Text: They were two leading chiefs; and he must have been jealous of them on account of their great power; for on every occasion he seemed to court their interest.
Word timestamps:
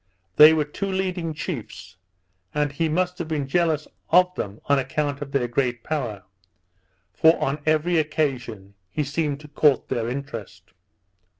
They 0.37 0.51
were 0.51 0.65
two 0.65 0.87
leading 0.91 1.31
chiefs; 1.35 1.95
and 2.55 2.71
he 2.71 2.89
must 2.89 3.19
have 3.19 3.27
been 3.27 3.47
jealous 3.47 3.87
of 4.09 4.33
them 4.33 4.59
on 4.65 4.79
account 4.79 5.21
of 5.21 5.31
their 5.31 5.47
great 5.47 5.83
power; 5.83 6.23
for 7.13 7.39
on 7.39 7.61
every 7.67 7.97
occasion 7.99 8.73
he 8.89 9.03
seemed 9.03 9.39
to 9.41 9.47
court 9.47 9.89
their 9.89 10.09
interest. 10.09 10.71